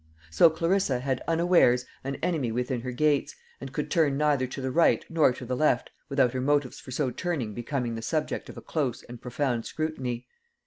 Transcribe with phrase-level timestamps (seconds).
[0.31, 4.71] So Clarissa had, unawares, an enemy within her gates, and could turn neither to the
[4.71, 8.57] right nor to the left without her motives for so turning becoming the subject of
[8.57, 10.25] a close and profound scrutiny.